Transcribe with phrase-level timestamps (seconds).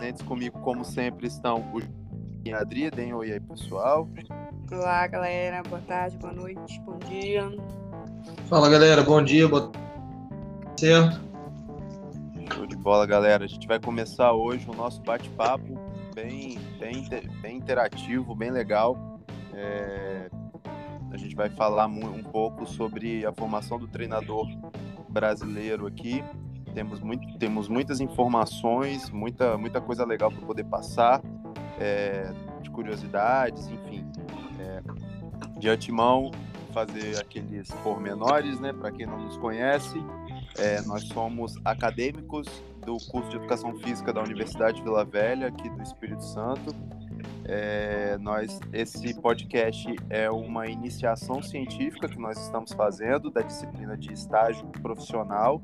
[0.00, 1.82] Presentes comigo, como sempre, estão o
[2.42, 2.90] e a Adri.
[2.90, 4.08] Deem oi aí, pessoal.
[4.72, 5.62] Olá, galera.
[5.68, 7.42] Boa tarde, boa noite, bom dia.
[8.46, 9.02] Fala, galera.
[9.02, 9.70] Bom dia, boa
[10.78, 11.20] Certo?
[12.54, 13.44] Show de bola, galera.
[13.44, 15.78] A gente vai começar hoje o nosso bate-papo
[16.14, 17.06] bem, bem,
[17.42, 19.20] bem interativo, bem legal.
[19.52, 20.30] É...
[21.12, 24.46] A gente vai falar um pouco sobre a formação do treinador
[25.10, 26.24] brasileiro aqui.
[26.74, 31.20] Temos, muito, temos muitas informações, muita, muita coisa legal para poder passar,
[31.78, 34.06] é, de curiosidades, enfim.
[34.58, 34.82] É,
[35.58, 36.30] de antemão,
[36.72, 38.72] fazer aqueles pormenores, né?
[38.72, 39.98] Para quem não nos conhece,
[40.58, 42.46] é, nós somos acadêmicos
[42.84, 46.74] do curso de Educação Física da Universidade Vila Velha, aqui do Espírito Santo.
[47.44, 54.12] É, nós, esse podcast é uma iniciação científica que nós estamos fazendo da disciplina de
[54.12, 55.60] estágio profissional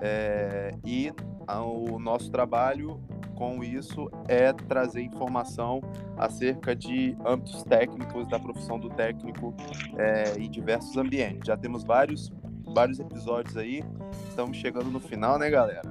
[0.00, 1.12] é, e
[1.48, 3.00] o nosso trabalho
[3.34, 5.80] com isso é trazer informação
[6.16, 9.54] acerca de âmbitos técnicos da profissão do técnico
[9.96, 11.46] é, em diversos ambientes.
[11.46, 12.30] Já temos vários,
[12.74, 13.82] vários episódios aí,
[14.28, 15.82] estamos chegando no final, né, galera?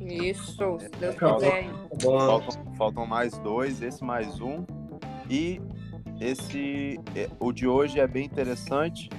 [0.00, 1.70] Isso, se Deus quiser.
[2.00, 4.64] Faltam, faltam mais dois, esse mais um.
[5.28, 5.60] E
[6.18, 9.10] esse, é, o de hoje é bem interessante.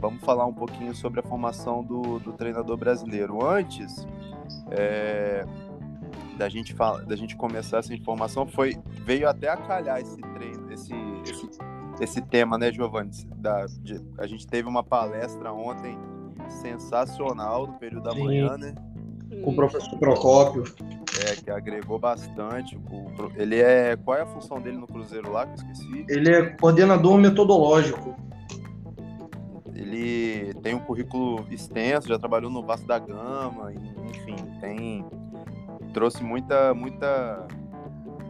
[0.00, 3.44] Vamos falar um pouquinho sobre a formação do, do treinador brasileiro.
[3.44, 4.06] Antes
[4.70, 5.44] é,
[6.36, 10.72] da gente fala, da gente começar essa informação, foi veio até a calhar esse treino,
[10.72, 10.94] esse,
[11.24, 11.48] esse,
[12.00, 13.10] esse tema, né, Giovanni?
[13.36, 15.98] Da, de, a gente teve uma palestra ontem
[16.48, 18.24] sensacional no período da Sim.
[18.24, 18.74] manhã, né?
[19.42, 20.64] com o professor Procópio.
[21.26, 22.76] É, que agregou bastante.
[22.76, 23.96] O, ele é.
[23.96, 25.46] Qual é a função dele no Cruzeiro lá?
[25.46, 26.04] Que eu esqueci.
[26.08, 28.16] Ele é coordenador metodológico.
[29.80, 35.04] Ele tem um currículo extenso, já trabalhou no Vasco da Gama, enfim, tem.
[35.94, 37.48] Trouxe muita, muita,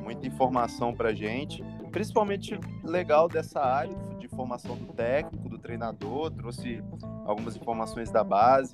[0.00, 1.62] muita informação pra gente.
[1.90, 6.82] Principalmente legal dessa área de formação do técnico, do treinador, trouxe
[7.26, 8.72] algumas informações da base.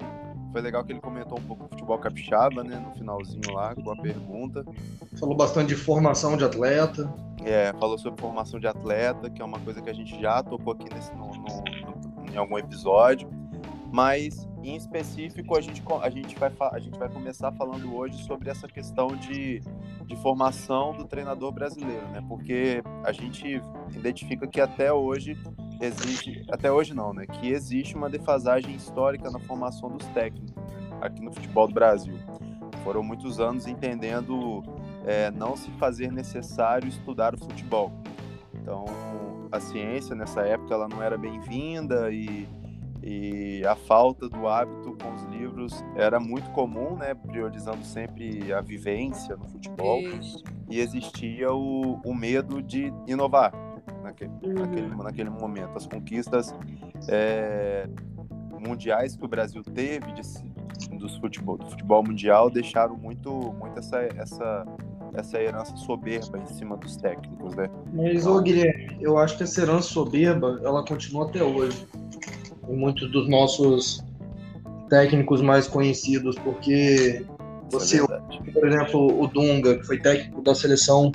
[0.52, 2.78] Foi legal que ele comentou um pouco do futebol capixaba, né?
[2.78, 4.64] No finalzinho lá, com a pergunta.
[5.18, 7.12] Falou bastante de formação de atleta.
[7.44, 10.72] É, falou sobre formação de atleta, que é uma coisa que a gente já tocou
[10.72, 11.95] aqui nesse, no, no, no,
[12.36, 13.28] em algum episódio.
[13.92, 18.50] Mas, em específico, a gente, a, gente vai, a gente vai começar falando hoje sobre
[18.50, 19.62] essa questão de,
[20.04, 22.22] de formação do treinador brasileiro, né?
[22.28, 23.60] Porque a gente
[23.94, 25.38] identifica que até hoje
[25.80, 27.26] existe, até hoje não, né?
[27.26, 30.54] Que existe uma defasagem histórica na formação dos técnicos
[31.00, 32.18] aqui no futebol do Brasil.
[32.82, 34.62] Foram muitos anos entendendo
[35.06, 37.92] é, não se fazer necessário estudar o futebol.
[38.54, 38.84] Então,
[39.56, 42.46] a ciência nessa época ela não era bem-vinda e,
[43.02, 47.14] e a falta do hábito com os livros era muito comum, né?
[47.14, 50.00] Priorizando sempre a vivência no futebol.
[50.00, 50.44] Isso.
[50.70, 53.52] E existia o, o medo de inovar
[54.02, 54.54] naquele, uhum.
[54.54, 55.76] naquele, naquele momento.
[55.76, 56.54] As conquistas
[57.08, 57.88] é,
[58.60, 60.22] mundiais que o Brasil teve de,
[60.98, 64.66] dos futebol, do futebol mundial deixaram muito, muito essa, essa,
[65.16, 67.70] essa herança soberba em cima dos técnicos, né?
[67.92, 71.86] Mas, ô Guilherme, eu acho que essa herança soberba, ela continua até hoje.
[72.68, 74.04] Em muitos dos nossos
[74.90, 80.54] técnicos mais conhecidos, porque é você, é por exemplo, o Dunga, que foi técnico da
[80.54, 81.10] seleção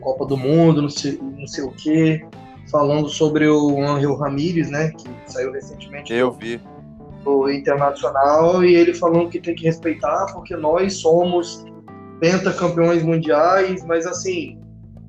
[0.00, 2.24] Copa do Mundo, não sei, não sei o quê,
[2.70, 6.12] falando sobre o Angel Ramírez, né, que saiu recentemente.
[6.12, 6.60] Eu vi.
[7.24, 11.64] O Internacional, e ele falando que tem que respeitar porque nós somos
[12.20, 14.58] pentacampeões mundiais, mas assim,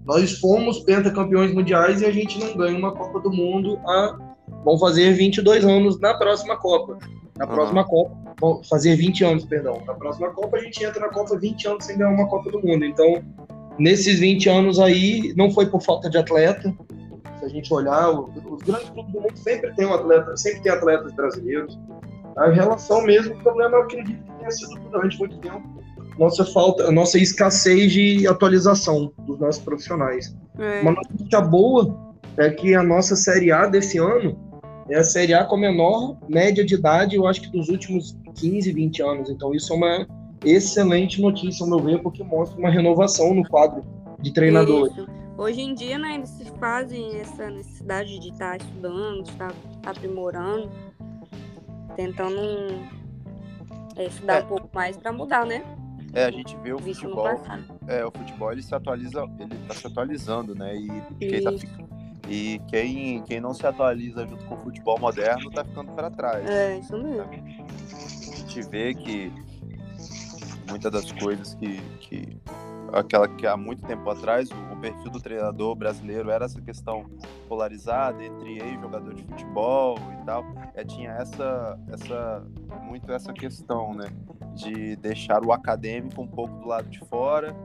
[0.05, 4.17] nós fomos pentacampeões mundiais e a gente não ganha uma Copa do Mundo há
[4.63, 6.97] vão fazer 22 anos na próxima Copa.
[7.38, 7.88] Na próxima uhum.
[7.88, 9.81] Copa, vão fazer 20 anos, perdão.
[9.85, 12.66] Na próxima Copa a gente entra na Copa 20 anos sem ganhar uma Copa do
[12.66, 12.83] Mundo.
[12.83, 13.23] Então,
[13.77, 16.73] Nesses 20 anos aí, não foi por falta de atleta.
[17.39, 20.72] Se a gente olhar, os grandes clubes do mundo sempre tem um atleta, sempre tem
[20.72, 21.78] atletas brasileiros.
[22.37, 25.61] A relação mesmo, o problema eu acredito que tenha sido durante muito tempo
[26.17, 30.35] nossa falta, nossa escassez de atualização dos nossos profissionais.
[30.58, 30.82] É.
[30.82, 34.38] Uma notícia boa é que a nossa Série A desse ano
[34.90, 38.17] é a Série A com a menor média de idade, eu acho que dos últimos
[38.35, 39.29] 15, 20 anos.
[39.29, 40.08] Então isso é uma
[40.44, 43.84] excelente notícia, ao meu ver, porque mostra uma renovação no quadro
[44.20, 44.96] de treinadores.
[44.96, 45.08] Isso.
[45.38, 49.53] Hoje em dia, né, eles fazem essa necessidade de estar estudando, de estar
[49.85, 50.70] aprimorando,
[51.96, 52.40] tentando
[53.97, 54.44] é, estudar é.
[54.44, 55.64] um pouco mais para mudar, né?
[56.16, 57.41] É, a gente vê o futebol.
[57.88, 60.73] É, o futebol ele se atualiza, ele está se atualizando, né?
[60.73, 60.88] E
[61.20, 61.52] quem, tá,
[62.29, 66.50] e quem, quem não se atualiza junto com o futebol moderno está ficando para trás.
[66.50, 67.29] É, isso mesmo.
[67.29, 69.29] A gente vê que
[70.70, 72.38] muitas das coisas que, que
[72.95, 77.05] aquela que há muito tempo atrás o, o perfil do treinador brasileiro era essa questão
[77.47, 80.45] polarizada entre ex-jogador de futebol e tal.
[80.73, 82.45] É, tinha essa, essa
[82.83, 84.07] muito essa questão, né,
[84.53, 87.55] de deixar o acadêmico um pouco do lado de fora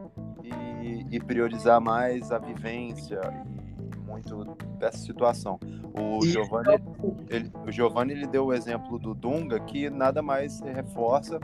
[0.43, 4.45] e, e priorizar mais a vivência e muito
[4.79, 5.59] dessa situação.
[5.93, 6.83] O Giovanni,
[7.29, 11.39] ele, o Giovanni ele deu o exemplo do Dunga que nada mais reforça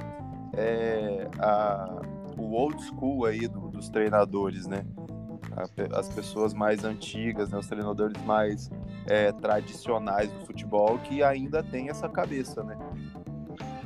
[0.56, 2.00] é, a,
[2.36, 4.84] o old school aí do, dos treinadores, né?
[5.94, 8.70] as pessoas mais antigas, né, os treinadores mais
[9.06, 12.76] é, tradicionais do futebol que ainda tem essa cabeça, né?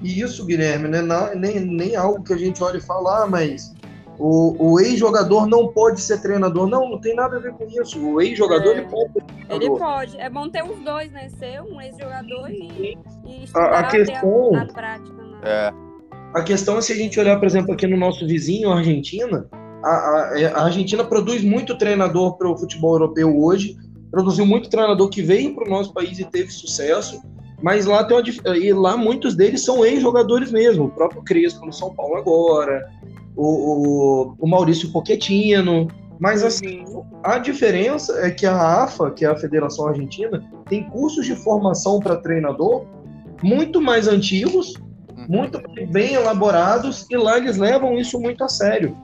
[0.02, 3.72] E isso, Guilherme, né, não, nem, nem algo que a gente olhe falar, mas
[4.18, 6.66] o, o ex-jogador não pode ser treinador.
[6.68, 8.04] Não, não tem nada a ver com isso.
[8.04, 8.78] O ex-jogador É.
[8.78, 9.56] ele pode ser treinador.
[9.62, 10.20] Ele pode.
[10.20, 11.28] É bom ter os dois, né?
[11.38, 15.22] Ser um ex-jogador e, e A- a questão- na prática.
[15.22, 15.38] Né?
[15.44, 15.72] É,
[16.34, 19.46] A questão é se a gente olhar, por exemplo, aqui no nosso vizinho, a Argentina,
[19.82, 23.76] a, a- a Argentina produz muito treinador para o futebol europeu hoje,
[24.10, 27.22] produziu muito treinador que veio para o nosso país e teve sucesso,
[27.62, 31.72] mas lá tem uma, e lá muitos deles são ex-jogadores mesmo, o próprio Crespo no
[31.72, 32.88] São Paulo agora,
[33.36, 35.88] o, o, o Maurício Pochettino,
[36.18, 36.84] mas assim,
[37.22, 41.98] a diferença é que a AFA, que é a Federação Argentina, tem cursos de formação
[42.00, 42.84] para treinador
[43.42, 44.74] muito mais antigos,
[45.16, 45.26] uhum.
[45.28, 45.60] muito
[45.90, 48.96] bem elaborados, e lá eles levam isso muito a sério.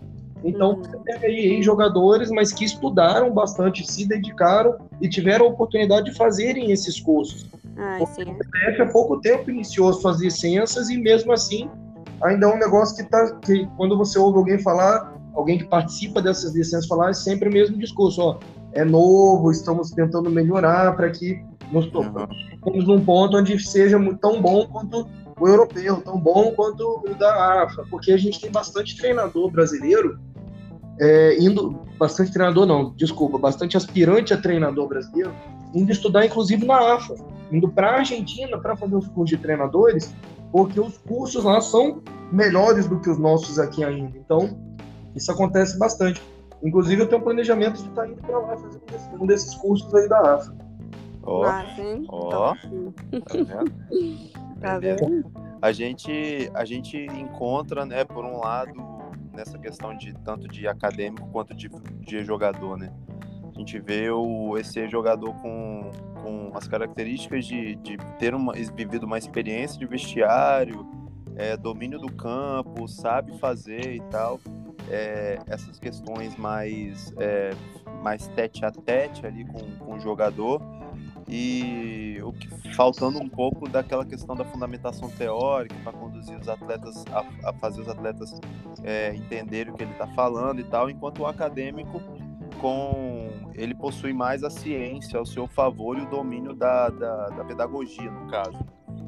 [0.46, 0.82] Então, Uhum.
[0.82, 6.16] você tem aí jogadores, mas que estudaram bastante, se dedicaram e tiveram a oportunidade de
[6.16, 7.46] fazerem esses cursos.
[7.76, 8.22] Ah, sim.
[8.22, 11.68] O CBF há pouco tempo iniciou suas licenças e mesmo assim
[12.22, 16.22] ainda é um negócio que tá que quando você ouve alguém falar, alguém que participa
[16.22, 18.38] dessas licenças falar, é sempre o mesmo discurso, ó,
[18.72, 22.26] é novo, estamos tentando melhorar para que nos Uhum.
[22.54, 25.06] estamos num ponto onde seja tão bom quanto
[25.38, 30.18] o europeu, tão bom quanto o da AFA, porque a gente tem bastante treinador brasileiro
[30.98, 35.32] é, indo, bastante treinador não, desculpa, bastante aspirante a treinador brasileiro
[35.74, 37.14] indo estudar inclusive na AFA,
[37.52, 40.14] indo para a Argentina para fazer os cursos de treinadores,
[40.50, 42.02] porque os cursos lá são
[42.32, 44.16] melhores do que os nossos aqui ainda.
[44.16, 44.58] Então,
[45.14, 46.22] isso acontece bastante.
[46.62, 49.54] Inclusive, eu tenho um planejamento de estar indo para lá fazer um desses, um desses
[49.56, 50.54] cursos aí da AFA.
[51.22, 51.42] ó,
[52.08, 52.30] ó.
[52.30, 52.94] Tá vendo?
[54.58, 55.30] Tá vendo?
[55.60, 58.72] a gente a gente encontra né por um lado
[59.36, 61.68] nessa questão de tanto de acadêmico quanto de,
[62.00, 62.92] de jogador né?
[63.54, 65.90] A gente vê o esse jogador com,
[66.22, 70.86] com as características de, de ter uma, vivido uma experiência de vestiário
[71.36, 74.40] é, domínio do campo sabe fazer e tal
[74.90, 77.50] é, essas questões mais é,
[78.02, 80.60] mais tete a tete ali com, com o jogador
[81.28, 87.04] e o que faltando um pouco daquela questão da fundamentação teórica para conduzir os atletas
[87.10, 88.40] a, a fazer os atletas
[88.84, 92.00] é, entenderem o que ele está falando e tal, enquanto o acadêmico
[92.60, 97.44] com ele possui mais a ciência ao seu favor e o domínio da, da, da
[97.44, 98.58] pedagogia no caso.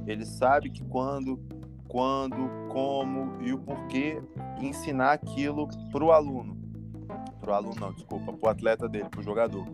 [0.06, 1.38] Ele sabe que quando,
[1.86, 4.22] quando, como e o porquê
[4.60, 6.56] ensinar aquilo para o aluno,
[7.40, 9.66] para o aluno não, desculpa, para o atleta dele, para o jogador.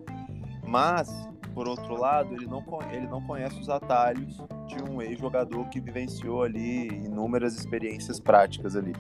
[0.67, 1.08] Mas
[1.55, 4.37] por outro lado, ele não, ele não conhece os atalhos
[4.67, 8.93] de um ex-jogador que vivenciou ali inúmeras experiências práticas ali.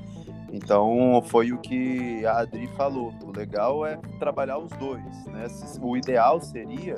[0.52, 3.12] Então, foi o que a Adri falou.
[3.24, 5.46] O legal é trabalhar os dois, né?
[5.82, 6.94] O ideal seria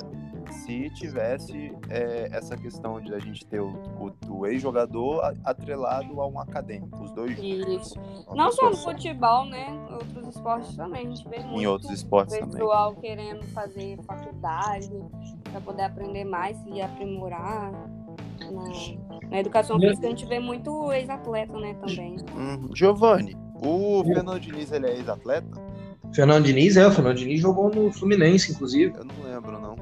[0.63, 3.67] se tivesse é, essa questão de a gente ter o,
[3.99, 7.93] o- o ex-jogador atrelado a um acadêmico, os dois juntos.
[8.33, 9.67] Não só no pessoa futebol, né?
[9.91, 11.07] Outros esportes também.
[11.07, 12.51] A gente vê muito Em outros esportes também.
[12.51, 14.89] pessoal querendo fazer faculdade
[15.57, 17.71] para poder aprender mais e aprimorar.
[18.39, 22.17] Na, na educação física a gente vê muito ex-atleta, né, também.
[22.35, 22.69] Uhum.
[22.73, 25.47] Giovanni, o Fernando Diniz, ele é ex-atleta?
[26.13, 28.93] Fernando Diniz, é, o Fernando Diniz jogou no Fluminense, inclusive.
[28.95, 29.75] Eu não lembro, não.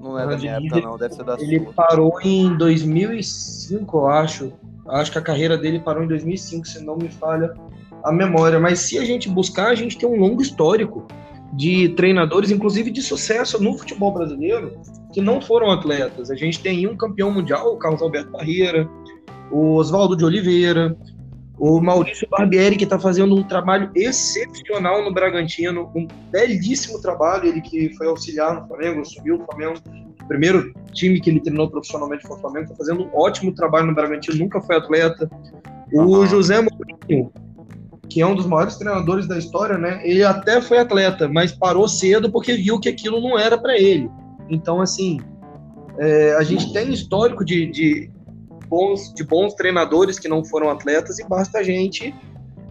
[0.00, 0.98] Não é da minha Fernando época, não.
[0.98, 1.72] Deve ser da Ele sua.
[1.72, 4.52] parou em 2005, eu acho.
[4.88, 7.54] Acho que a carreira dele parou em 2005, se não me falha
[8.02, 8.58] a memória.
[8.58, 11.06] Mas se a gente buscar, a gente tem um longo histórico
[11.52, 14.72] de treinadores, inclusive de sucesso no futebol brasileiro,
[15.12, 16.30] que não foram atletas.
[16.30, 18.88] A gente tem um campeão mundial, o Carlos Alberto Barreira,
[19.50, 20.96] o Oswaldo de Oliveira,
[21.60, 27.60] o Maurício Barbieri, que está fazendo um trabalho excepcional no Bragantino, um belíssimo trabalho, ele
[27.60, 29.78] que foi auxiliar no Flamengo, subiu o Flamengo,
[30.22, 33.88] o primeiro time que ele treinou profissionalmente foi o Flamengo, está fazendo um ótimo trabalho
[33.88, 35.28] no Bragantino, nunca foi atleta.
[35.92, 36.24] O.
[36.24, 37.30] José Mourinho,
[38.10, 40.00] que é um dos maiores treinadores da história, né?
[40.02, 44.10] Ele até foi atleta, mas parou cedo porque viu que aquilo não era para ele.
[44.48, 45.20] Então, assim,
[45.96, 48.10] é, a gente tem histórico de, de,
[48.66, 52.12] bons, de bons treinadores que não foram atletas e basta a gente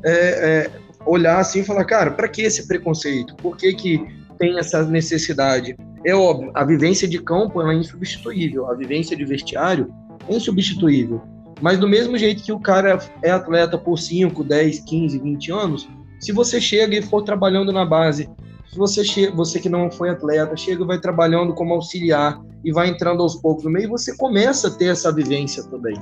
[0.03, 0.71] é, é,
[1.05, 3.33] olhar assim e falar, cara, para que esse preconceito?
[3.35, 4.05] Por que, que
[4.37, 5.75] tem essa necessidade?
[6.05, 9.93] É óbvio, a vivência de campo é insubstituível, a vivência de vestiário
[10.27, 11.21] é insubstituível.
[11.61, 15.89] Mas do mesmo jeito que o cara é atleta por 5, 10, 15, 20 anos,
[16.19, 18.29] se você chega e for trabalhando na base,
[18.69, 22.89] se você, você que não foi atleta, chega e vai trabalhando como auxiliar e vai
[22.89, 25.99] entrando aos poucos no meio, você começa a ter essa vivência também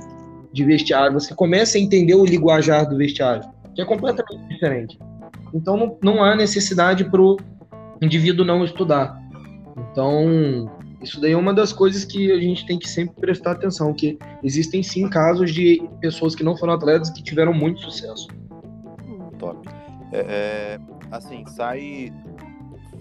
[0.52, 4.98] de vestiário, você começa a entender o linguajar do vestiário, que é completamente diferente.
[5.54, 7.36] Então não, não há necessidade para o
[8.02, 9.18] indivíduo não estudar.
[9.76, 10.70] Então,
[11.00, 14.18] isso daí é uma das coisas que a gente tem que sempre prestar atenção, que
[14.42, 18.26] existem sim casos de pessoas que não foram atletas que tiveram muito sucesso.
[19.38, 19.68] Top.
[20.12, 22.12] É, é, assim, sai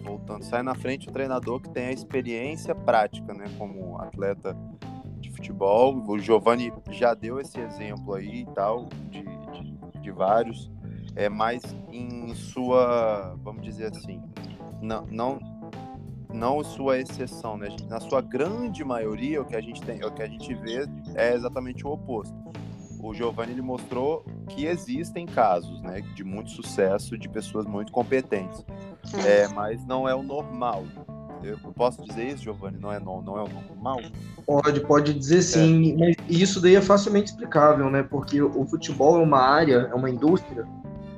[0.03, 4.55] voltando, sai na frente o treinador que tem a experiência prática, né, como atleta
[5.19, 6.01] de futebol.
[6.07, 10.71] O Giovanni já deu esse exemplo aí e tal, de, de, de vários,
[11.15, 14.21] é mais em sua, vamos dizer assim,
[14.81, 15.56] não, não
[16.37, 17.67] não sua exceção, né?
[17.89, 21.33] Na sua grande maioria, o que a gente tem, o que a gente vê é
[21.33, 22.35] exatamente o oposto.
[22.99, 28.65] O Giovanni ele mostrou que existem casos, né, de muito sucesso de pessoas muito competentes,
[29.25, 30.83] é, mas não é o normal.
[31.43, 32.79] Eu posso dizer isso, Giovanni?
[32.79, 33.99] Não é não, não é o normal?
[34.45, 35.93] Pode, pode dizer sim.
[35.93, 35.97] É.
[35.97, 38.01] Mas isso daí é facilmente explicável, né?
[38.01, 40.65] Porque o futebol é uma área, é uma indústria.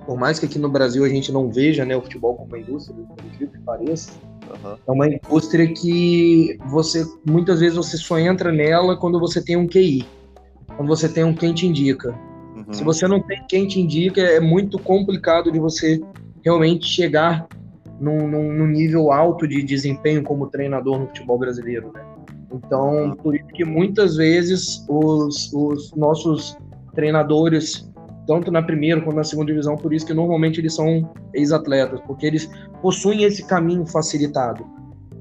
[0.10, 2.58] Por mais que aqui no Brasil a gente não veja, né, o futebol como uma
[2.58, 4.12] indústria, por incrível que pareça,
[4.50, 4.76] Uhum.
[4.88, 9.68] É uma indústria que você muitas vezes você só entra nela quando você tem um
[9.68, 10.04] QI,
[10.76, 12.18] quando você tem um quem te indica.
[12.56, 12.74] Uhum.
[12.74, 16.02] Se você não tem quem te indica, é muito complicado de você
[16.44, 17.48] realmente chegar
[18.00, 22.04] num, num, num nível alto de desempenho como treinador no futebol brasileiro, né?
[22.52, 23.16] Então, uhum.
[23.16, 26.58] por isso que muitas vezes os, os nossos
[26.96, 27.88] treinadores
[28.30, 32.28] tanto na primeira quanto na segunda divisão, por isso que normalmente eles são ex-atletas, porque
[32.28, 32.48] eles
[32.80, 34.64] possuem esse caminho facilitado.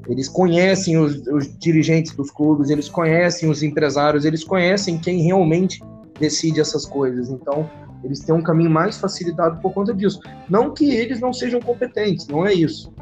[0.06, 5.82] Eles conhecem os, os, dirigentes dos clubes, eles conhecem os empresários, eles conhecem quem realmente
[6.20, 7.30] decide essas coisas.
[7.30, 7.70] Então,
[8.04, 10.20] eles têm um caminho mais facilitado por conta disso.
[10.46, 12.92] Não que eles não sejam competentes, não é isso.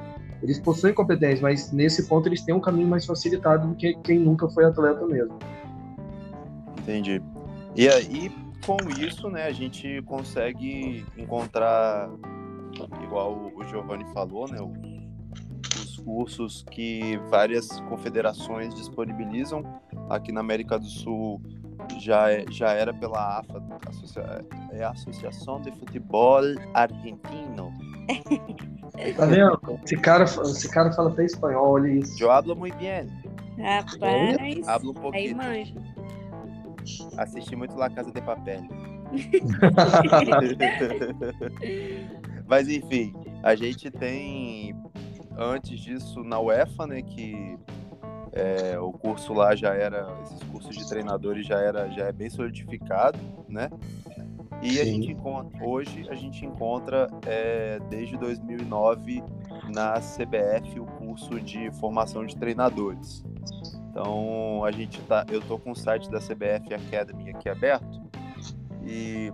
[0.40, 4.20] Eles possuem competência, mas nesse ponto eles têm um caminho mais facilitado do que quem
[4.20, 5.36] nunca foi atleta mesmo.
[6.78, 7.20] Entendi.
[7.74, 8.30] E aí,
[8.66, 12.10] com isso, né, a gente consegue encontrar,
[13.02, 19.62] igual o Giovanni falou, né, os cursos que várias confederações disponibilizam.
[20.10, 21.40] Aqui na América do Sul
[22.00, 26.42] já, é, já era pela AFA, Associa, é a Associação de Futebol
[26.74, 27.72] Argentino.
[29.16, 29.60] Tá vendo?
[29.84, 32.22] Esse cara, esse cara fala até espanhol, olha isso.
[32.22, 33.08] Eu hablo muito bem.
[33.58, 35.40] Rapaz, hablo um pouquinho.
[35.40, 35.74] Aí
[37.16, 38.62] Assisti muito La Casa de Papel.
[42.46, 44.74] Mas enfim, a gente tem
[45.36, 47.58] antes disso na UEFA, né, que
[48.32, 52.28] é, o curso lá já era, esses cursos de treinadores já era, já é bem
[52.28, 53.70] solidificado, né?
[54.62, 54.80] E Sim.
[54.80, 59.22] a gente encontra, hoje a gente encontra é, desde 2009
[59.72, 63.24] na CBF o curso de formação de treinadores.
[63.96, 68.02] Então a gente tá, eu tô com o site da CBF Academy aqui aberto
[68.84, 69.32] e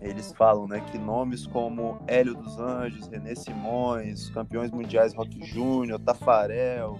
[0.00, 5.98] eles falam, né, que nomes como Hélio dos Anjos, René Simões, campeões mundiais Rock Júnior,
[5.98, 6.98] Tafarel,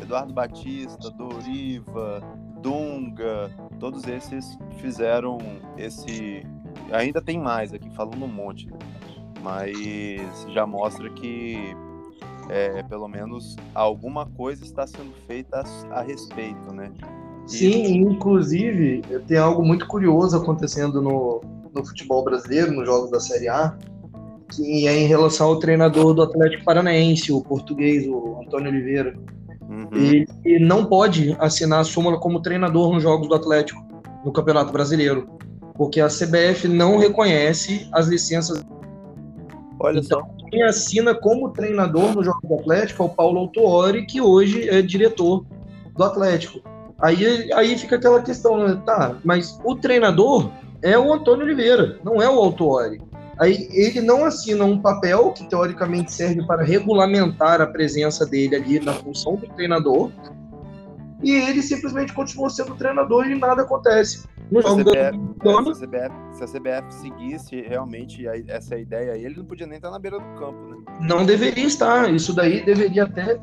[0.00, 2.22] Eduardo Batista, Doriva,
[2.60, 3.50] Dunga,
[3.80, 5.38] todos esses fizeram
[5.76, 6.46] esse.
[6.92, 8.78] Ainda tem mais aqui, falando um monte, né?
[9.42, 11.74] mas já mostra que
[12.52, 16.92] é, pelo menos alguma coisa está sendo feita a, a respeito, né?
[17.46, 17.50] E...
[17.50, 21.40] Sim, inclusive tem algo muito curioso acontecendo no,
[21.74, 23.76] no futebol brasileiro, nos jogos da Série A,
[24.50, 29.16] que é em relação ao treinador do Atlético Paranaense, o português, o Antônio Oliveira.
[29.68, 30.26] Uhum.
[30.44, 33.82] Ele não pode assinar a súmula como treinador nos jogos do Atlético
[34.22, 35.26] no Campeonato Brasileiro,
[35.74, 38.62] porque a CBF não reconhece as licenças.
[39.82, 44.06] Olha então, só quem assina como treinador no jogo do Atlético é o Paulo Autuori,
[44.06, 45.44] que hoje é diretor
[45.96, 46.60] do Atlético.
[47.00, 48.80] Aí, aí fica aquela questão, né?
[48.86, 50.50] tá, mas o treinador
[50.82, 53.00] é o Antônio Oliveira, não é o Autuori.
[53.40, 58.78] Aí ele não assina um papel que teoricamente serve para regulamentar a presença dele ali
[58.78, 60.12] na função do treinador,
[61.22, 64.26] e ele simplesmente continua sendo treinador e nada acontece.
[64.50, 65.74] No se, jogo CBF, da...
[65.74, 69.76] se, a CBF, se a CBF seguisse realmente essa ideia aí, ele não podia nem
[69.76, 70.76] estar na beira do campo, né?
[71.00, 72.12] Não deveria estar.
[72.12, 73.40] Isso daí deveria até,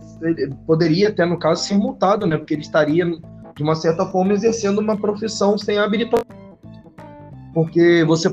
[0.68, 2.38] poderia até, no caso, ser multado, né?
[2.38, 6.26] Porque ele estaria, de uma certa forma, exercendo uma profissão sem habilitação.
[7.54, 8.30] Porque você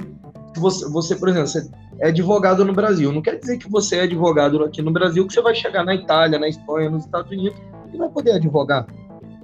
[0.59, 3.13] você, você, por exemplo, você é advogado no Brasil.
[3.13, 5.95] Não quer dizer que você é advogado aqui no Brasil que você vai chegar na
[5.95, 7.59] Itália, na Espanha, nos Estados Unidos
[7.93, 8.87] e vai poder advogar.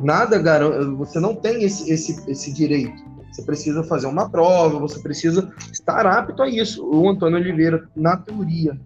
[0.02, 3.02] Nada garante, você não tem esse, esse, esse direito.
[3.30, 6.84] Você precisa fazer uma prova, você precisa estar apto a isso.
[6.84, 8.78] O Antônio Oliveira, na teoria,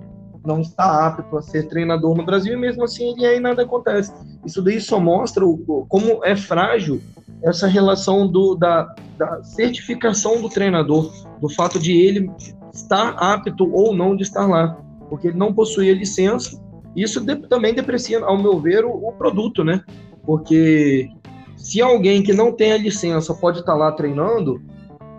[0.44, 4.12] não está apto a ser treinador no Brasil e mesmo assim ele aí nada acontece.
[4.44, 7.00] Isso daí só mostra o, como é frágil
[7.42, 12.30] essa relação do, da, da certificação do treinador, do fato de ele
[12.72, 16.60] estar apto ou não de estar lá, porque ele não possuía licença.
[16.94, 19.82] Isso de, também deprecia, ao meu ver, o, o, produto, né?
[20.26, 21.08] Porque
[21.56, 24.60] se alguém que não tem a licença pode estar lá treinando,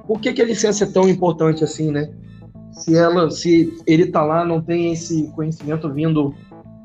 [0.06, 2.14] por que, que a licença é tão importante assim, né?
[2.72, 6.36] Se ela, se ele está lá, não tem esse conhecimento vindo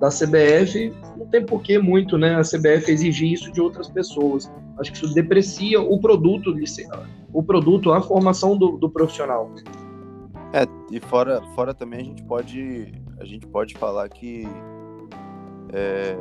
[0.00, 2.34] da CBF, não tem por que muito, né?
[2.34, 4.50] A CBF exigir isso de outras pessoas.
[4.78, 6.54] Acho que isso deprecia o produto,
[7.32, 9.50] o produto, a formação do, do profissional.
[10.52, 14.46] É, e fora, fora também a gente pode, a gente pode falar que
[15.72, 16.16] é,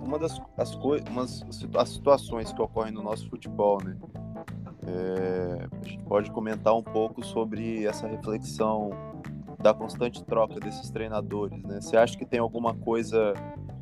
[0.00, 1.44] uma das as coisas, umas
[1.76, 3.96] as situações que ocorrem no nosso futebol, né?
[4.86, 8.90] É, a gente pode comentar um pouco sobre essa reflexão
[9.62, 11.80] da constante troca desses treinadores, né?
[11.80, 13.34] Você acha que tem alguma coisa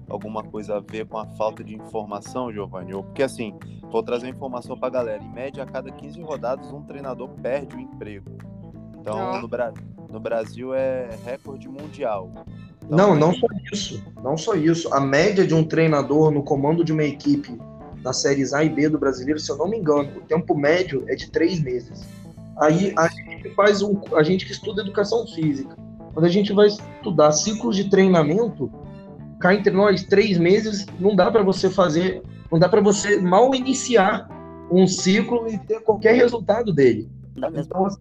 [0.09, 2.95] alguma coisa a ver com a falta de informação, Giovanni?
[2.95, 3.59] Ou porque assim,
[3.91, 5.23] vou trazer informação para a galera.
[5.23, 8.31] Em média, a cada 15 rodadas, um treinador perde o emprego.
[8.99, 9.41] Então, ah.
[9.41, 9.73] no, Bra
[10.09, 12.31] no, Brasil é recorde mundial.
[12.93, 14.05] Então, não, não só isso.
[14.23, 14.93] Não só isso.
[14.93, 17.59] A média de um treinador no comando de uma equipe
[18.05, 21.05] nas séries A e B do brasileiro, se eu não me engano, o tempo médio
[21.09, 22.07] é de três meses.
[22.59, 25.75] Aí a gente faz um, a gente que estuda educação física,
[26.13, 28.71] quando a gente vai estudar ciclos de treinamento,
[29.41, 33.55] cá entre nós, três meses, não dá para você fazer, não dá para você mal
[33.55, 34.29] iniciar
[34.71, 37.09] um ciclo e ter qualquer resultado dele.
[37.37, 37.99] Então, assim,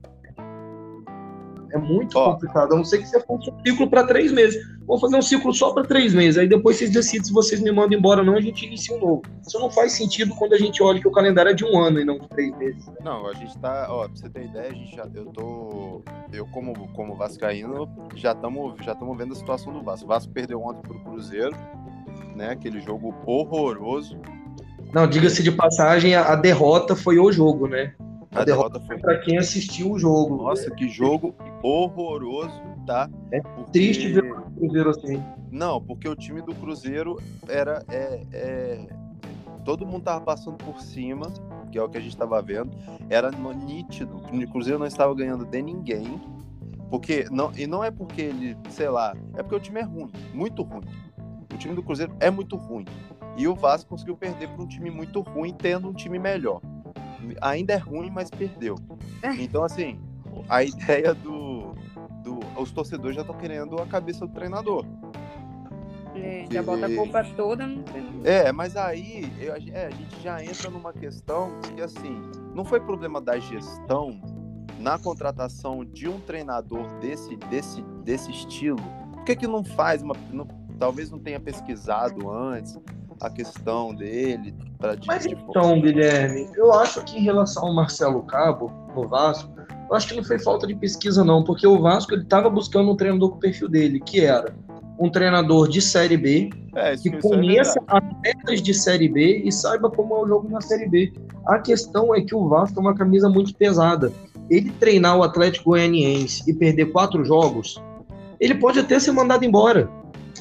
[1.73, 2.73] é muito Ó, complicado.
[2.73, 4.61] A não ser que você faça um ciclo para três meses.
[4.85, 6.37] Vou fazer um ciclo só para três meses.
[6.37, 8.99] Aí depois vocês decidem se vocês me mandam embora ou não, a gente inicia um
[8.99, 9.21] novo.
[9.45, 11.99] Isso não faz sentido quando a gente olha que o calendário é de um ano
[11.99, 12.85] e não de três meses.
[13.03, 13.87] Não, a gente tá.
[13.89, 16.01] Ó, pra você ter ideia, a gente já, eu tô.
[16.33, 20.05] Eu, como, como Vascaíno, já estamos já vendo a situação do Vasco.
[20.05, 21.55] O Vasco perdeu ontem pro Cruzeiro,
[22.35, 22.51] né?
[22.51, 24.17] Aquele jogo horroroso.
[24.93, 27.93] Não, diga-se de passagem, a, a derrota foi o jogo, né?
[28.33, 30.43] A, a derrota, derrota foi para quem assistiu o jogo.
[30.43, 33.09] Nossa, que jogo horroroso, tá?
[33.31, 33.71] É porque...
[33.71, 35.23] triste ver o Cruzeiro assim.
[35.51, 37.83] Não, porque o time do Cruzeiro era.
[37.89, 38.87] É, é...
[39.63, 41.31] Todo mundo tava passando por cima,
[41.71, 42.71] que é o que a gente tava vendo.
[43.09, 44.17] Era nítido.
[44.17, 46.19] O Cruzeiro não estava ganhando de ninguém.
[46.89, 47.25] Porque.
[47.29, 50.63] Não, e não é porque ele, sei lá, é porque o time é ruim, muito
[50.63, 50.83] ruim.
[51.53, 52.85] O time do Cruzeiro é muito ruim.
[53.37, 56.59] E o Vasco conseguiu perder para um time muito ruim, tendo um time melhor
[57.41, 58.75] ainda é ruim, mas perdeu.
[59.21, 59.33] É.
[59.35, 59.99] Então, assim,
[60.49, 61.75] a ideia do.
[62.23, 64.85] do os torcedores já estão querendo a cabeça do treinador.
[66.15, 68.21] É, já bota a culpa toda no treinador.
[68.25, 72.21] É, mas aí eu, é, a gente já entra numa questão que, assim,
[72.53, 74.19] não foi problema da gestão
[74.77, 78.81] na contratação de um treinador desse, desse, desse estilo.
[79.13, 80.15] Por que, que não faz uma.
[80.31, 80.45] Não,
[80.77, 82.77] talvez não tenha pesquisado antes
[83.21, 84.53] a questão dele.
[84.79, 89.53] Pra, Mas então, Guilherme, eu acho que em relação ao Marcelo Cabo, no Vasco,
[89.91, 92.89] eu acho que não foi falta de pesquisa, não, porque o Vasco ele estava buscando
[92.89, 94.55] um treinador com o perfil dele, que era
[94.97, 99.41] um treinador de Série B, é, que é conheça é as metas de Série B
[99.43, 101.11] e saiba como é o jogo na Série B.
[101.45, 104.13] A questão é que o Vasco é uma camisa muito pesada.
[104.49, 107.81] Ele treinar o Atlético Goianiense e perder quatro jogos,
[108.39, 109.89] ele pode até ser mandado embora.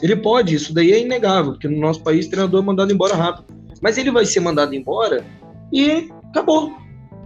[0.00, 3.16] Ele pode, isso daí é inegável, porque no nosso país o treinador é mandado embora
[3.16, 3.46] rápido.
[3.82, 5.24] Mas ele vai ser mandado embora
[5.72, 6.72] e acabou.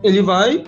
[0.03, 0.65] Ele vai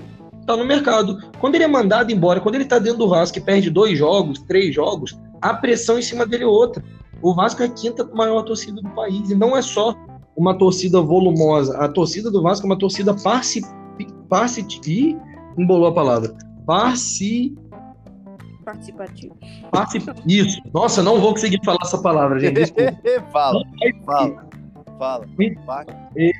[0.46, 1.18] tá no mercado.
[1.38, 4.38] Quando ele é mandado embora, quando ele tá dentro do Vasco e perde dois jogos,
[4.40, 6.82] três jogos, a pressão em cima dele é outra.
[7.22, 9.94] O Vasco é a quinta maior torcida do país e não é só
[10.36, 11.76] uma torcida volumosa.
[11.78, 13.62] A torcida do Vasco é uma torcida parci...
[14.28, 14.66] parci...
[14.86, 15.16] Ih,
[15.58, 16.34] embolou a palavra.
[16.66, 17.54] Parci
[18.66, 19.36] participativo.
[20.26, 20.60] Isso.
[20.74, 22.72] Nossa, não vou conseguir falar essa palavra, gente.
[23.32, 23.62] fala,
[24.04, 24.48] fala,
[24.98, 25.26] fala.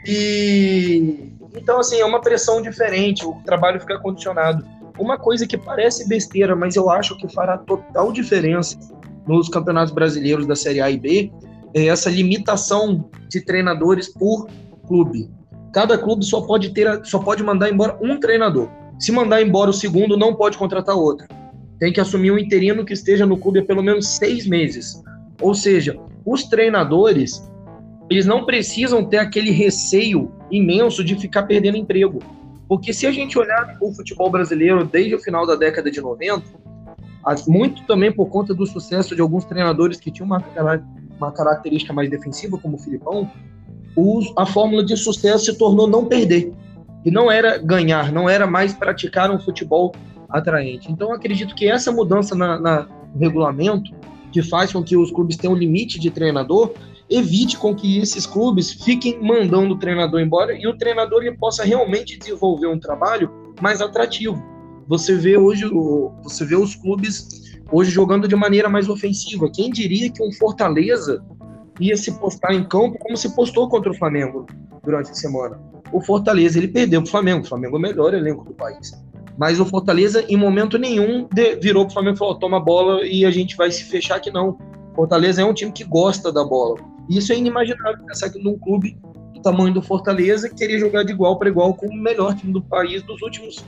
[0.07, 1.33] E...
[1.55, 4.65] Então, assim, é uma pressão diferente, o trabalho fica condicionado.
[4.99, 8.79] Uma coisa que parece besteira, mas eu acho que fará total diferença
[9.27, 11.33] nos campeonatos brasileiros da Série A e B
[11.75, 14.49] é essa limitação de treinadores por
[14.87, 15.31] clube.
[15.73, 18.69] Cada clube só pode ter, só pode mandar embora um treinador.
[18.99, 21.27] Se mandar embora o segundo, não pode contratar outro
[21.79, 25.03] tem que assumir um interino que esteja no clube há pelo menos seis meses.
[25.41, 27.43] Ou seja, os treinadores
[28.09, 32.21] eles não precisam ter aquele receio imenso de ficar perdendo emprego.
[32.69, 36.45] Porque se a gente olhar o futebol brasileiro desde o final da década de 90,
[37.49, 40.45] muito também por conta do sucesso de alguns treinadores que tinham uma,
[41.17, 43.31] uma característica mais defensiva, como o Filipão,
[44.37, 46.53] a fórmula de sucesso se tornou não perder.
[47.05, 49.95] E não era ganhar, não era mais praticar um futebol
[50.29, 50.91] atraente.
[50.91, 52.89] Então, acredito que essa mudança na, na,
[53.19, 53.93] regulamento,
[54.33, 56.75] que faz com que os clubes tenham um limite de treinador,
[57.09, 61.65] evite com que esses clubes fiquem mandando o treinador embora e o treinador ele possa
[61.65, 64.43] realmente desenvolver um trabalho mais atrativo.
[64.89, 65.69] Você vê hoje,
[66.23, 69.51] você vê os clubes hoje jogando de maneira mais ofensiva.
[69.51, 71.25] Quem diria que um Fortaleza
[71.81, 74.47] ia se postar em campo como se postou contra o Flamengo
[74.85, 75.61] durante a semana?
[75.93, 77.45] O Fortaleza ele perdeu para o Flamengo.
[77.45, 78.93] O Flamengo é o melhor elenco do país.
[79.39, 81.29] Mas o Fortaleza, em momento nenhum,
[81.61, 84.17] virou para o Flamengo e falou: toma a bola e a gente vai se fechar
[84.17, 84.57] aqui, não.
[84.95, 86.79] Fortaleza é um time que gosta da bola.
[87.09, 88.99] Isso é inimaginável pensar que num clube
[89.35, 92.63] do tamanho do Fortaleza queria jogar de igual para igual com o melhor time do
[92.63, 93.65] país dos últimos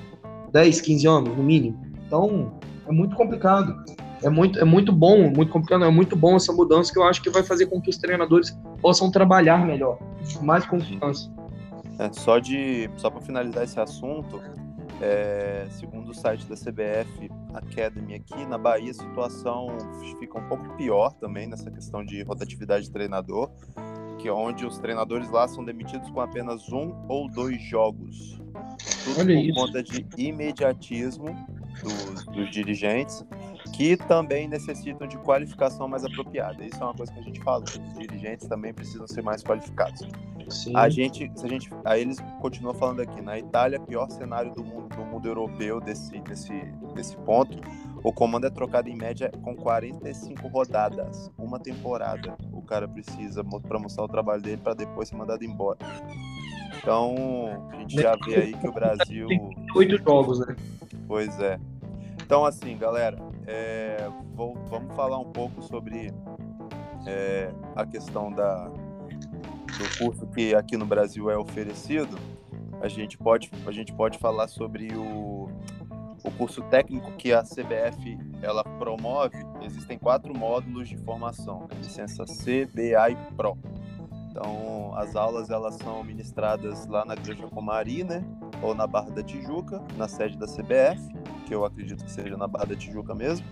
[0.53, 1.81] 10, 15 anos, no mínimo.
[2.07, 2.53] Então,
[2.87, 3.77] é muito complicado.
[4.23, 7.23] É muito, é muito bom, muito complicado, é muito bom essa mudança que eu acho
[7.23, 9.97] que vai fazer com que os treinadores possam trabalhar melhor,
[10.43, 11.31] mais confiança.
[12.01, 14.41] É, só de só para finalizar esse assunto,
[15.01, 19.69] é, segundo o site da CBF Academy aqui, na Bahia a situação
[20.19, 23.51] fica um pouco pior também nessa questão de rotatividade de treinador,
[24.19, 28.41] que é onde os treinadores lá são demitidos com apenas um ou dois jogos.
[29.05, 29.55] Tudo Olha por isso.
[29.55, 31.27] conta de imediatismo
[31.83, 33.25] dos, dos dirigentes
[33.79, 36.65] que também necessitam de qualificação mais apropriada.
[36.65, 40.01] Isso é uma coisa que a gente fala, os dirigentes também precisam ser mais qualificados.
[40.51, 40.73] Sim.
[40.75, 44.65] A gente, se a gente, aí eles continuam falando aqui, na Itália, pior cenário do
[44.65, 46.53] mundo, do mundo europeu desse, desse,
[46.97, 47.57] desse ponto,
[48.03, 52.37] o comando é trocado em média com 45 rodadas, uma temporada.
[52.53, 55.79] O cara precisa para mostrar o trabalho dele para depois ser mandado embora.
[56.83, 57.15] Então,
[57.71, 59.29] a gente já vê aí que o Brasil.
[59.77, 60.57] Oito jogos, né?
[61.07, 61.61] Pois é.
[62.29, 66.13] Então, assim, galera, é, vou, vamos falar um pouco sobre
[67.07, 72.19] é, a questão da, do curso que aqui no Brasil é oferecido.
[72.83, 75.49] A gente pode, a gente pode falar sobre o,
[76.23, 79.39] o curso técnico que a CBF ela promove.
[79.63, 81.79] Existem quatro módulos de formação: né?
[81.79, 83.57] licença C, BA e PRO.
[84.31, 88.23] Então, as aulas elas são ministradas lá na Granja Comari, né?
[88.61, 91.01] Ou na Barra da Tijuca, na sede da CBF,
[91.49, 93.47] que eu acredito que seja na Barra da Tijuca mesmo.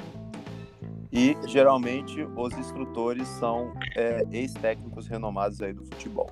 [1.11, 6.29] E geralmente os instrutores são é, ex-técnicos renomados aí do futebol.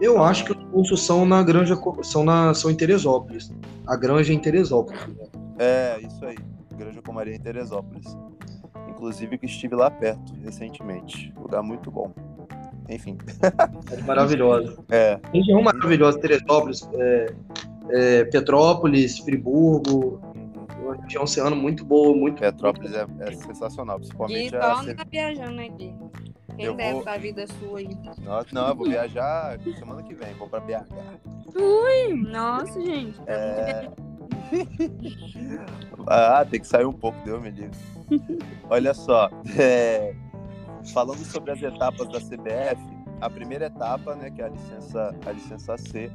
[0.00, 3.52] Eu acho que os cursos são na Granja, são, na, são em Teresópolis.
[3.86, 5.00] A Granja é em Teresópolis.
[5.58, 6.36] É, isso aí.
[6.76, 8.16] Granja Comaria em Teresópolis.
[8.88, 11.32] Inclusive que estive lá perto recentemente.
[11.40, 12.12] Lugar muito bom.
[12.88, 13.16] Enfim.
[13.92, 14.76] É maravilhosa.
[14.90, 15.20] É.
[15.32, 17.32] Região maravilhosa, Teresópolis, é,
[17.90, 20.20] é, Petrópolis, Friburgo,
[21.10, 22.38] região oceano muito boa, muito.
[22.38, 24.54] Petrópolis é, é sensacional, principalmente.
[24.54, 24.60] E a...
[24.60, 25.92] tá viajando aqui.
[26.56, 27.04] Quem eu deve vou...
[27.04, 27.88] da vida sua aí?
[28.22, 30.86] Nossa, não, eu vou viajar semana que vem, vou pra BH.
[31.56, 33.18] Ui, nossa, gente.
[33.20, 33.90] Tá é...
[36.06, 37.78] ah, tem que sair um pouco, deu, me livre.
[38.68, 40.14] Olha só, é...
[40.92, 42.80] falando sobre as etapas da CBF,
[43.20, 46.10] a primeira etapa, né, que é a licença, a licença C,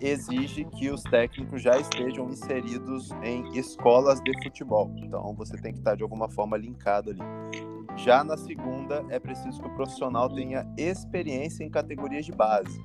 [0.00, 4.90] exige que os técnicos já estejam inseridos em escolas de futebol.
[4.96, 7.20] Então você tem que estar de alguma forma linkado ali.
[7.96, 12.80] Já na segunda, é preciso que o profissional tenha experiência em categorias de base.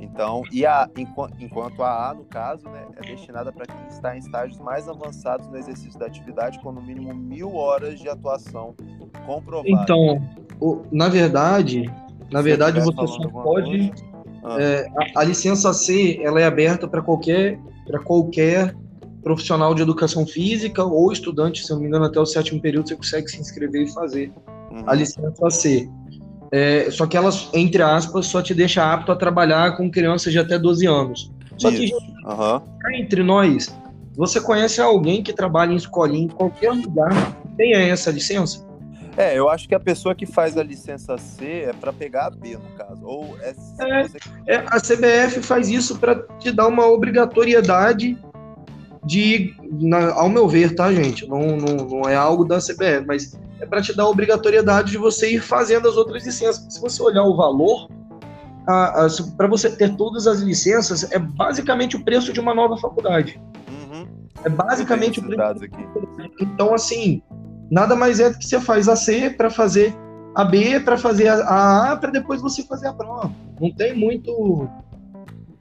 [0.00, 0.88] Então, e a,
[1.38, 5.46] enquanto a A, no caso, né, é destinada para quem está em estágios mais avançados
[5.48, 8.74] no exercício da atividade, com no mínimo mil horas de atuação
[9.26, 9.68] comprovada.
[9.68, 10.20] Então,
[10.90, 11.90] na verdade,
[12.30, 13.90] na verdade, você só pode.
[13.90, 14.15] Coisa,
[14.46, 14.56] ah.
[14.60, 17.58] É, a, a, licença C ela é aberta para qualquer,
[18.04, 18.74] qualquer
[19.22, 22.94] profissional de educação física ou estudante, se não me engano, até o sétimo período você
[22.94, 24.32] consegue se inscrever e fazer
[24.70, 24.84] uhum.
[24.86, 25.90] a licença C.
[26.52, 30.38] É, só que elas, entre aspas, só te deixa apto a trabalhar com crianças de
[30.38, 31.32] até 12 anos.
[31.58, 31.80] Só Isso.
[31.80, 31.92] que,
[32.24, 32.60] uhum.
[32.94, 33.74] entre nós,
[34.16, 38.65] você conhece alguém que trabalha em escolinha em qualquer lugar tenha essa licença?
[39.16, 42.30] É, eu acho que a pessoa que faz a licença C é para pegar a
[42.30, 43.00] B, no caso.
[43.02, 48.18] Ou é, é, é a CBF faz isso para te dar uma obrigatoriedade
[49.04, 51.26] de, na, ao meu ver, tá, gente?
[51.26, 54.98] Não, não, não é algo da CBF, mas é para te dar a obrigatoriedade de
[54.98, 56.66] você ir fazendo as outras licenças.
[56.68, 57.88] Se você olhar o valor,
[59.36, 63.40] para você ter todas as licenças, é basicamente o preço de uma nova faculdade.
[63.68, 64.06] Uhum.
[64.44, 65.64] É basicamente o preço.
[65.64, 65.88] Aqui.
[66.40, 67.22] Então, assim,
[67.70, 69.94] nada mais é do que você faz a C para fazer
[70.34, 73.32] a B, para fazer a A, para depois você fazer a prova.
[73.60, 74.68] Não tem muito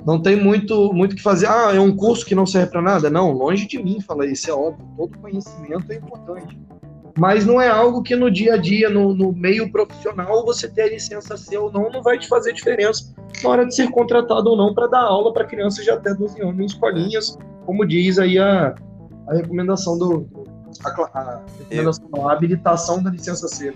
[0.06, 1.48] não tem muito muito que fazer.
[1.48, 3.10] Ah, é um curso que não serve para nada?
[3.10, 4.86] Não, longe de mim falar isso, é óbvio.
[4.98, 6.58] Todo conhecimento é importante.
[7.18, 10.90] Mas não é algo que no dia a dia, no, no meio profissional, você ter
[10.90, 14.58] licença C ou não, não vai te fazer diferença na hora de ser contratado ou
[14.58, 18.38] não para dar aula para crianças de até 12 anos em escolinhas, como diz aí
[18.38, 18.76] a,
[19.28, 20.45] a recomendação do.
[20.84, 23.74] A, a, recomendação, a habilitação da licença C.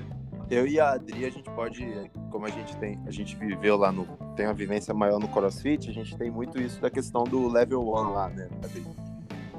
[0.50, 1.86] Eu e a Adri, a gente pode,
[2.32, 5.90] como a gente tem, a gente viveu lá no, tem uma vivência maior no CrossFit,
[5.90, 8.86] a gente tem muito isso da questão do level 1 lá, né, Adri?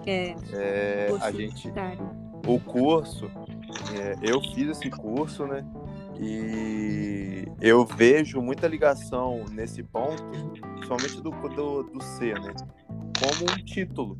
[0.06, 0.34] É.
[0.52, 1.72] é a gente,
[2.46, 3.30] o curso,
[3.96, 5.64] é, eu fiz esse curso, né?
[6.18, 10.22] E eu vejo muita ligação nesse ponto,
[10.86, 12.54] somente do, do, do C, né?
[13.18, 14.18] Como um título.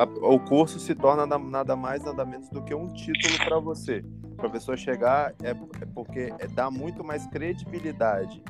[0.00, 4.02] A, o curso se torna nada mais, nada menos do que um título para você.
[4.34, 8.42] Para a pessoa chegar, é, é porque é, dá muito mais credibilidade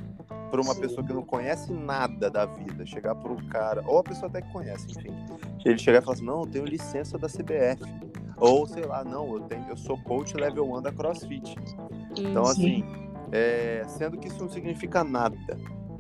[0.49, 0.81] para uma Sim.
[0.81, 4.41] pessoa que não conhece nada da vida, chegar para um cara, ou a pessoa até
[4.41, 5.13] que conhece, enfim,
[5.65, 7.83] ele chegar e falar assim: não, eu tenho licença da CBF.
[8.37, 11.55] Ou, sei lá, não, eu, tenho, eu sou coach level 1 da CrossFit.
[12.17, 12.83] Então, assim,
[13.31, 15.37] é, sendo que isso não significa nada.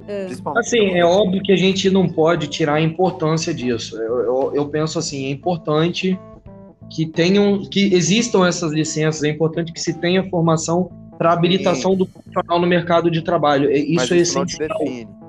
[0.09, 0.29] É.
[0.57, 3.97] Assim, é óbvio que a gente não pode tirar a importância disso.
[3.97, 6.19] Eu, eu, eu, penso assim, é importante
[6.91, 11.99] que tenham, que existam essas licenças, é importante que se tenha formação para habilitação Sim.
[11.99, 13.71] do profissional no mercado de trabalho.
[13.71, 14.79] Isso mas é isso essencial.
[14.85, 15.21] Não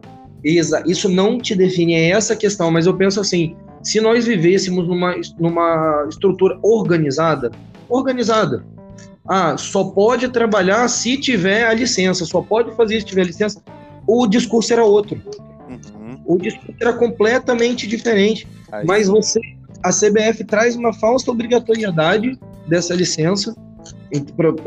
[0.43, 5.15] isso não te define, é essa questão, mas eu penso assim, se nós vivêssemos numa,
[5.39, 7.51] numa estrutura organizada,
[7.88, 8.65] organizada,
[9.27, 13.62] ah, só pode trabalhar se tiver a licença, só pode fazer se tiver a licença,
[14.07, 15.21] o discurso era outro.
[15.69, 16.21] Uhum.
[16.25, 18.47] O discurso era completamente diferente.
[18.71, 18.85] Aí.
[18.85, 19.39] Mas você,
[19.83, 23.55] a CBF traz uma falsa obrigatoriedade dessa licença,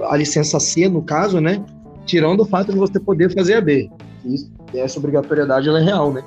[0.09, 1.65] a licença C, no caso, né?
[2.05, 3.91] Tirando o fato de você poder fazer a B.
[4.25, 6.23] Isso, essa obrigatoriedade ela é real, né?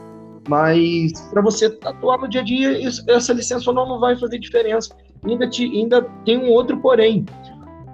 [0.48, 4.18] Mas para você atuar no dia a dia, isso, essa licença ou não, não vai
[4.18, 4.96] fazer diferença.
[5.26, 7.26] Ainda, te, ainda tem um outro porém.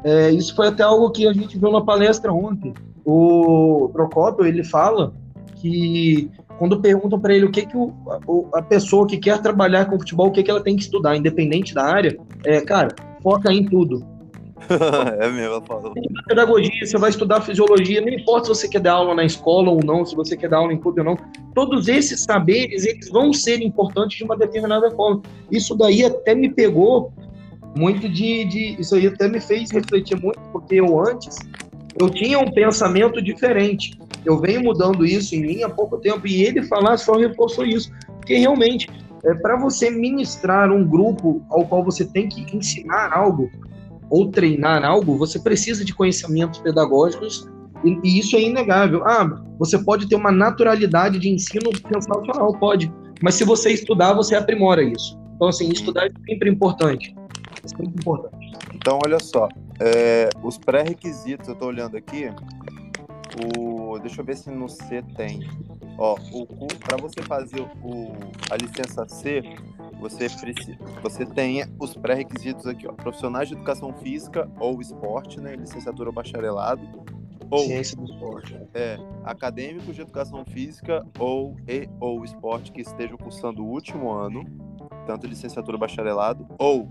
[0.04, 2.73] É, isso foi até algo que a gente viu na palestra ontem.
[3.06, 5.13] O Procópio, ele fala
[5.58, 7.92] que quando perguntam para ele o que, que o,
[8.54, 11.74] a pessoa que quer trabalhar com futebol, o que, que ela tem que estudar, independente
[11.74, 12.89] da área, é, cara,
[13.22, 14.06] foca em tudo.
[15.20, 15.62] é mesmo.
[16.28, 19.80] Pedagogia, você vai estudar fisiologia, não importa se você quer dar aula na escola ou
[19.84, 21.18] não, se você quer dar aula em clube ou não,
[21.54, 25.22] todos esses saberes, eles vão ser importantes de uma determinada forma.
[25.52, 27.12] Isso daí até me pegou
[27.76, 31.36] muito de, de isso aí até me fez refletir muito, porque eu antes,
[31.99, 33.97] eu tinha um pensamento diferente.
[34.25, 37.91] Eu venho mudando isso em mim há pouco tempo, e ele falar só reforçou isso,
[38.17, 38.88] porque realmente
[39.23, 43.49] é, para você ministrar um grupo ao qual você tem que ensinar algo,
[44.10, 47.49] ou treinar algo, você precisa de conhecimentos pedagógicos
[47.84, 49.03] e, e, isso é inegável.
[49.06, 54.36] Ah, você pode ter uma naturalidade de ensino sensacional, pode, mas se você estudar, você
[54.36, 55.17] aprimora isso.
[55.36, 57.15] Então, assim, estudar é sempre importante.
[57.63, 58.51] É sempre importante.
[58.75, 59.47] Então, olha só,
[59.84, 62.30] é, os pré-requisitos, eu estou olhando aqui,
[63.58, 65.41] o, deixa eu ver se no C tem.
[65.98, 66.15] Ó,
[66.80, 68.13] para você fazer o,
[68.50, 69.43] a licença C,
[70.00, 75.56] você precisa, você tem os pré-requisitos aqui, ó, profissionais de educação física ou esporte, né,
[75.56, 76.82] licenciatura ou bacharelado,
[77.50, 78.58] ou ciência do esporte.
[78.74, 84.46] É, acadêmicos de educação física ou e ou esporte que estejam cursando o último ano,
[85.06, 86.89] tanto licenciatura ou bacharelado, ou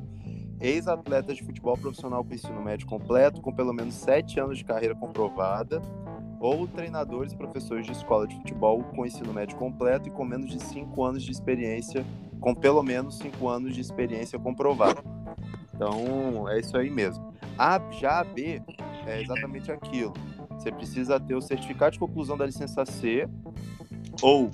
[0.63, 4.95] ex-atletas de futebol profissional com ensino médio completo, com pelo menos sete anos de carreira
[4.95, 5.83] comprovada,
[6.41, 10.51] ou treinadores e professores de escola de futebol com ensino médio completo e com menos
[10.51, 12.05] de cinco anos de experiência
[12.41, 15.03] com pelo menos cinco anos de experiência comprovada.
[15.75, 17.33] Então, é isso aí mesmo.
[17.57, 18.61] A, já a B
[19.07, 20.13] é exatamente aquilo.
[20.51, 23.29] Você precisa ter o certificado de conclusão da licença C
[24.21, 24.51] ou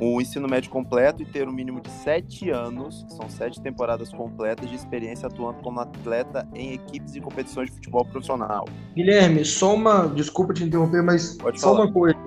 [0.00, 4.08] o ensino médio completo e ter um mínimo de sete anos, que são sete temporadas
[4.10, 8.66] completas de experiência atuando como atleta em equipes e competições de futebol profissional.
[8.96, 10.08] Guilherme, só uma.
[10.08, 11.84] Desculpa te interromper, mas Pode só falar.
[11.84, 12.18] uma coisa.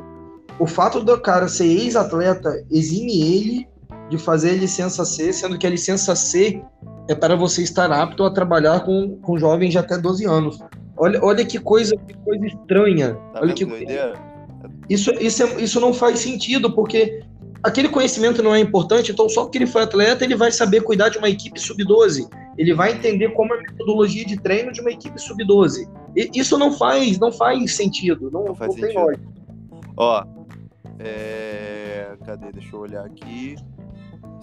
[0.60, 3.68] O fato do cara ser ex-atleta exime ele
[4.10, 6.62] de fazer a licença C, sendo que a licença C
[7.08, 10.60] é para você estar apto a trabalhar com, com jovens de até 12 anos.
[10.96, 13.16] Olha, olha que coisa, que coisa estranha.
[13.34, 13.66] Tá olha que
[14.90, 17.24] isso, isso, é, isso não faz sentido, porque
[17.64, 21.10] aquele conhecimento não é importante, então só porque ele foi atleta, ele vai saber cuidar
[21.10, 22.30] de uma equipe sub-12.
[22.58, 25.90] Ele vai entender como é a metodologia de treino de uma equipe sub-12.
[26.16, 28.94] Isso não faz, não faz sentido, não, não, faz não sentido.
[28.94, 29.28] tem lógica.
[29.98, 30.26] Ó,
[31.00, 32.16] é...
[32.26, 32.52] cadê?
[32.52, 33.56] Deixa eu olhar aqui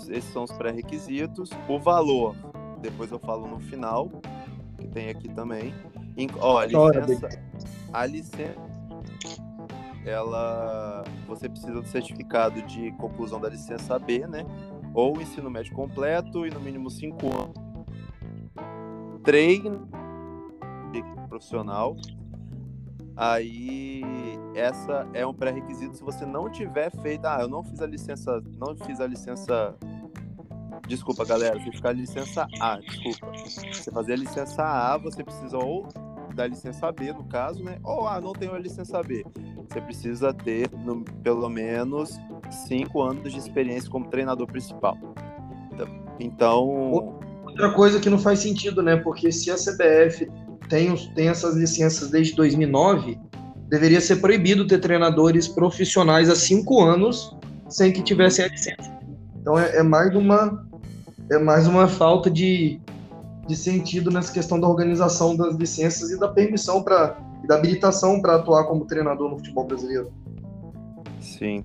[0.08, 1.50] esses são os pré-requisitos.
[1.68, 2.34] O valor,
[2.80, 4.10] depois eu falo no final,
[4.78, 5.74] que tem aqui também.
[6.38, 7.28] Ó, a licença,
[7.92, 8.60] a licença,
[10.04, 14.44] ela você precisa do certificado de conclusão da licença B, né?
[14.94, 17.54] Ou ensino médio completo e no mínimo cinco anos.
[19.22, 19.88] Treino
[21.28, 21.96] profissional.
[23.16, 24.02] Aí
[24.54, 28.42] essa é um pré-requisito se você não tiver feito, ah, eu não fiz a licença,
[28.58, 29.76] não fiz a licença
[30.90, 33.32] Desculpa, galera, você ficar licença A, desculpa.
[33.72, 35.86] Você fazer a licença A, você precisa ou
[36.34, 37.78] da licença B, no caso, né?
[37.84, 39.24] Ou, ah, não tenho a licença B.
[39.70, 42.18] Você precisa ter, no, pelo menos,
[42.66, 44.98] cinco anos de experiência como treinador principal.
[46.18, 47.14] Então...
[47.44, 48.96] Outra coisa que não faz sentido, né?
[48.96, 50.30] Porque se a CBF
[50.68, 53.18] tem, tem essas licenças desde 2009,
[53.68, 57.36] deveria ser proibido ter treinadores profissionais há cinco anos
[57.68, 58.98] sem que tivessem a licença.
[59.40, 60.64] Então é, é mais uma
[61.30, 62.80] é mais uma falta de,
[63.46, 68.36] de sentido nessa questão da organização das licenças e da permissão para da habilitação para
[68.36, 70.12] atuar como treinador no futebol brasileiro.
[71.20, 71.62] Sim.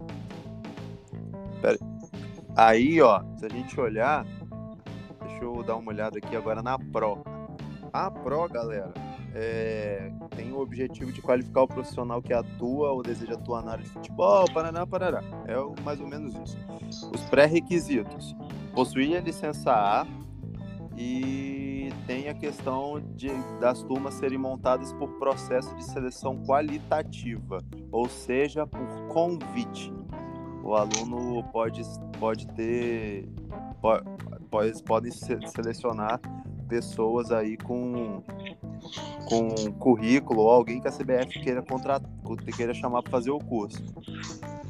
[1.62, 1.78] Pera.
[2.56, 4.26] Aí, ó, se a gente olhar,
[5.22, 7.24] deixa eu dar uma olhada aqui agora na Pro.
[7.92, 8.94] A Pro, galera,
[9.34, 13.84] é, tem o objetivo de qualificar o profissional que atua ou deseja atuar na área
[13.84, 15.22] de futebol, paraná, parará.
[15.46, 17.12] É mais ou menos isso.
[17.14, 18.34] Os pré-requisitos
[18.74, 20.08] possuir a licença A
[20.98, 21.75] e
[22.06, 23.30] tem a questão de,
[23.60, 27.60] das turmas serem montadas por processo de seleção qualitativa,
[27.92, 29.94] ou seja, por convite.
[30.64, 31.82] O aluno pode,
[32.20, 33.30] pode ter.
[34.50, 36.20] Pode, podem selecionar
[36.68, 38.24] pessoas aí com,
[39.28, 42.10] com currículo ou alguém que a CBF queira contratar,
[42.56, 43.84] queira chamar para fazer o curso.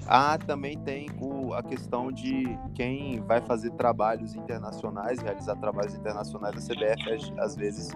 [0.07, 6.57] Ah, também tem o, a questão de quem vai fazer trabalhos internacionais, realizar trabalhos internacionais,
[6.57, 7.91] a CBF às vezes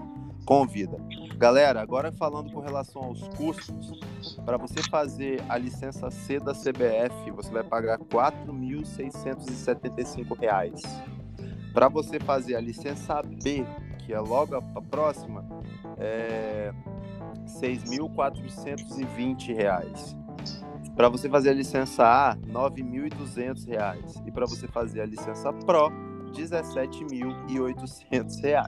[0.45, 0.97] convida.
[1.37, 3.91] Galera, agora falando com relação aos custos,
[4.45, 10.81] para você fazer a licença C da CBF, você vai pagar R$ 4.675.
[11.73, 13.63] Para você fazer a licença B,
[13.99, 15.45] que é logo a próxima,
[15.97, 16.79] é R$
[17.61, 20.18] 6.420.
[20.99, 24.27] Para você fazer a licença A, R$ 9.200.
[24.27, 25.93] E para você fazer a licença Pro, R$
[26.35, 28.67] 17.800.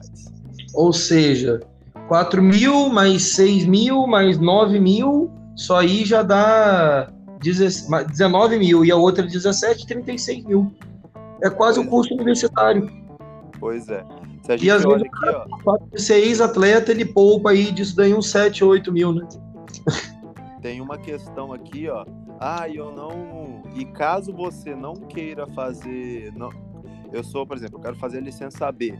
[0.72, 1.60] Ou seja,
[2.08, 8.82] 4 mil mais 6 mil mais 9 mil, só aí já dá 19 mil.
[8.82, 10.72] E a outra 17, 36 mil.
[11.42, 12.90] É quase o um curso universitário.
[13.60, 14.02] Pois é.
[14.42, 15.10] Se a gente e às vezes, aqui,
[15.66, 15.78] ó...
[15.98, 19.28] ser ex-atleta, ele poupa aí disso daí uns 7, 8 mil, né?
[20.62, 22.06] tem uma questão aqui, ó.
[22.44, 23.62] Ah, eu não.
[23.72, 26.32] E caso você não queira fazer.
[26.34, 26.50] Não...
[27.12, 28.98] Eu sou, por exemplo, eu quero fazer a licença B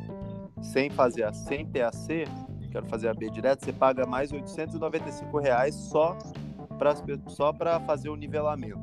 [0.62, 2.24] sem fazer a sem ter a C,
[2.70, 6.16] quero fazer a B direto, você paga mais 895 reais só
[6.78, 6.94] para
[7.26, 7.52] só
[7.85, 8.78] fazer o nivelamento.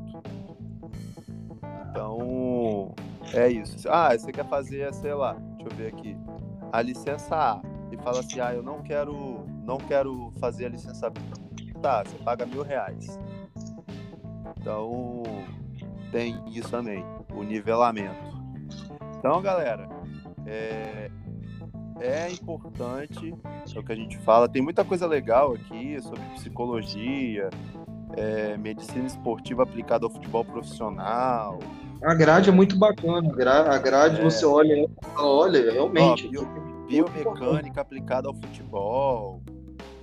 [1.89, 2.93] Então,
[3.34, 3.88] é isso.
[3.89, 6.17] Ah, você quer fazer, sei lá, deixa eu ver aqui,
[6.72, 7.62] a licença A
[7.93, 11.19] e fala assim, ah, eu não quero, não quero fazer a licença B
[11.80, 13.17] tá, você paga mil reais.
[14.60, 15.24] Então,
[16.12, 18.39] tem isso também, o nivelamento.
[19.17, 19.88] Então, galera,
[20.45, 21.10] é,
[22.00, 23.34] é importante,
[23.74, 24.50] é o que a gente fala.
[24.50, 27.50] Tem muita coisa legal aqui sobre psicologia,
[28.17, 31.60] é, medicina esportiva aplicada ao futebol profissional.
[32.04, 33.30] A grade é muito bacana.
[33.30, 34.24] A grade, é.
[34.24, 36.28] você olha, olha, realmente.
[36.28, 36.48] Ó, bio,
[36.88, 39.41] biomecânica aplicada ao futebol.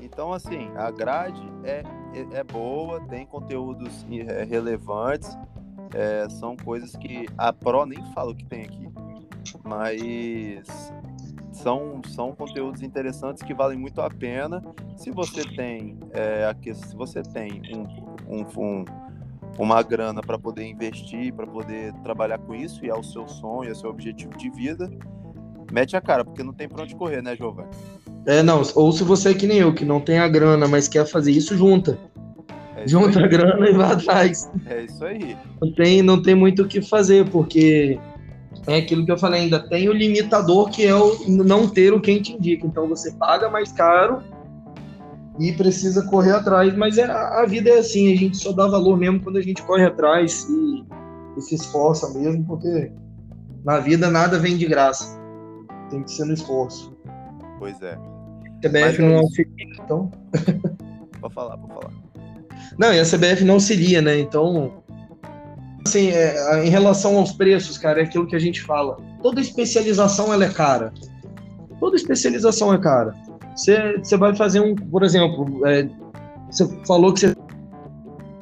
[0.01, 1.83] Então, assim, a grade é,
[2.17, 5.37] é, é boa, tem conteúdos é, relevantes,
[5.95, 8.89] é, são coisas que a Pro nem fala o que tem aqui,
[9.65, 10.93] mas
[11.53, 14.63] são, são conteúdos interessantes que valem muito a pena.
[14.97, 18.85] Se você tem, é, aqui, se você tem um, um, um
[19.59, 23.69] uma grana para poder investir, para poder trabalhar com isso, e é o seu sonho,
[23.69, 24.91] é o seu objetivo de vida,
[25.73, 27.71] mete a cara, porque não tem para onde correr, né, Giovanni?
[28.27, 30.89] É, não, ou se você é que nem eu, que não tem a grana, mas
[30.89, 31.97] quer fazer isso, junta.
[32.77, 34.51] É junta a grana e vai atrás.
[34.66, 35.37] É isso aí.
[35.62, 37.99] Não tem, não tem muito o que fazer, porque
[38.66, 42.01] é aquilo que eu falei ainda, tem o limitador que é o não ter o
[42.01, 42.66] quem te indica.
[42.66, 44.22] Então você paga mais caro
[45.39, 48.97] e precisa correr atrás, mas é, a vida é assim, a gente só dá valor
[48.97, 50.85] mesmo quando a gente corre atrás e,
[51.37, 52.91] e se esforça mesmo, porque
[53.64, 55.16] na vida nada vem de graça.
[55.91, 56.93] Tem que ser no esforço.
[57.59, 58.16] Pois é.
[58.65, 60.11] CBF não auxilia, então.
[61.21, 61.93] pode falar, pode falar.
[62.79, 64.19] Não, e a CBF não auxilia, né?
[64.19, 64.83] Então.
[65.87, 68.97] Assim, é, em relação aos preços, cara, é aquilo que a gente fala.
[69.23, 70.93] Toda especialização ela é cara.
[71.79, 73.15] Toda especialização é cara.
[73.55, 75.89] Você, vai fazer um, por exemplo, é,
[76.51, 77.37] você falou que você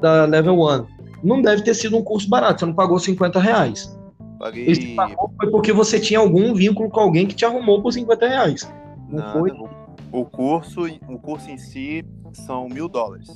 [0.00, 0.86] da Level 1.
[1.22, 3.98] Não deve ter sido um curso barato, você não pagou 50 reais.
[4.38, 4.66] Paguei.
[4.66, 8.28] Esse pagou foi porque você tinha algum vínculo com alguém que te arrumou por 50
[8.28, 8.70] reais.
[9.08, 9.50] Não Nada, foi?
[9.50, 9.68] O,
[10.14, 13.28] o curso, o curso em si são mil dólares.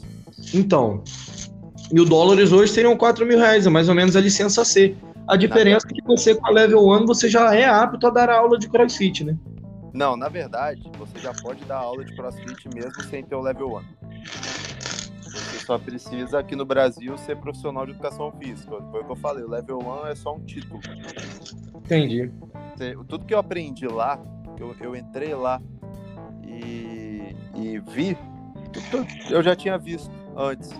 [0.55, 1.03] Então,
[1.91, 4.97] mil dólares hoje seriam 4 mil reais, é mais ou menos a licença C.
[5.26, 8.31] A diferença é que você, com a Level 1, você já é apto a dar
[8.31, 9.37] aula de CrossFit, né?
[9.93, 13.76] Não, na verdade, você já pode dar aula de crossfit mesmo sem ter o level
[13.76, 13.83] 1.
[15.22, 18.70] Você só precisa aqui no Brasil ser profissional de educação física.
[18.91, 20.81] Foi o que eu falei, o level 1 é só um título.
[21.85, 22.31] Entendi.
[23.09, 24.20] Tudo que eu aprendi lá,
[24.61, 25.61] eu, eu entrei lá
[26.64, 28.16] e, e vi,
[29.30, 30.70] eu já tinha visto antes.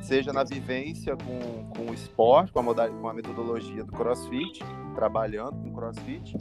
[0.00, 4.60] Seja na vivência com, com o esporte, com a, modalidade, com a metodologia do crossfit,
[4.94, 6.36] trabalhando com crossfit,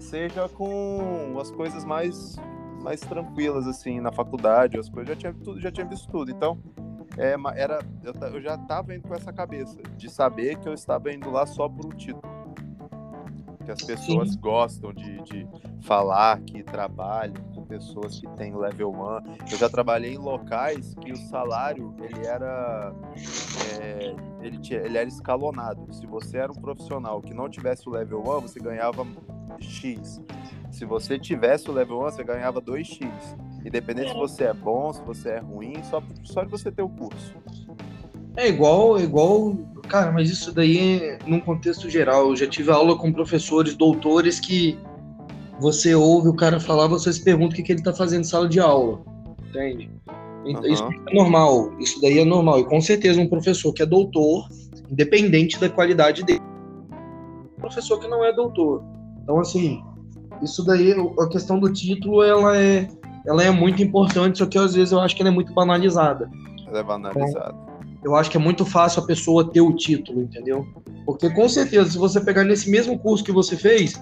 [0.00, 2.36] seja com as coisas mais,
[2.82, 6.30] mais tranquilas, assim, na faculdade, as coisas, já tinha, tudo, já tinha visto tudo.
[6.30, 6.58] Então,
[7.16, 11.12] é, era, eu, eu já estava indo com essa cabeça, de saber que eu estava
[11.12, 12.22] indo lá só por um título.
[13.64, 15.46] Que as pessoas gostam de, de
[15.82, 19.50] falar que trabalham pessoas que têm level 1.
[19.52, 22.92] Eu já trabalhei em locais que o salário, ele era...
[23.80, 25.86] é, ele, tinha, ele era escalonado.
[25.92, 29.06] Se você era um profissional que não tivesse o level 1, você ganhava
[29.60, 30.20] X.
[30.70, 33.10] Se você tivesse o level 1, você ganhava 2X.
[33.64, 36.88] Independente se você é bom, se você é ruim, só, só de você ter o
[36.88, 37.34] curso.
[38.36, 39.56] É igual, é igual.
[39.88, 42.28] Cara, mas isso daí é num contexto geral.
[42.28, 44.78] Eu já tive aula com professores, doutores que
[45.60, 48.24] você ouve o cara falar, você se pergunta o que, que ele tá fazendo em
[48.24, 49.00] sala de aula.
[49.48, 49.90] Entende?
[50.44, 50.72] Então, Aham.
[50.72, 51.72] Isso é normal.
[51.78, 52.60] Isso daí é normal.
[52.60, 54.48] E com certeza um professor que é doutor,
[54.90, 56.40] independente da qualidade dele,
[57.56, 58.82] um professor que não é doutor.
[59.22, 59.82] Então, assim,
[60.42, 62.88] isso daí, a questão do título, ela é,
[63.26, 66.30] ela é muito importante, só que às vezes eu acho que ela é muito banalizada.
[66.66, 67.56] Ela é banalizado.
[68.02, 70.66] Eu acho que é muito fácil a pessoa ter o título, entendeu?
[71.04, 73.98] Porque com certeza, se você pegar nesse mesmo curso que você fez,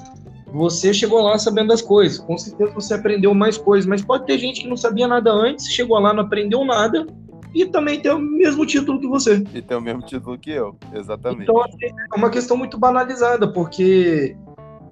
[0.53, 2.18] você chegou lá sabendo das coisas.
[2.18, 5.66] Com certeza você aprendeu mais coisas, mas pode ter gente que não sabia nada antes,
[5.68, 7.07] chegou lá, não aprendeu nada
[7.55, 9.42] e também tem o mesmo título que você.
[9.55, 11.42] E tem o mesmo título que eu, exatamente.
[11.42, 14.36] Então, assim, é uma questão muito banalizada, porque